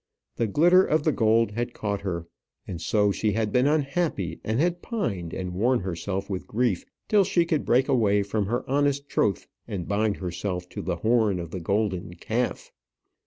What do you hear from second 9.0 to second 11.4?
troth, and bind herself to the horn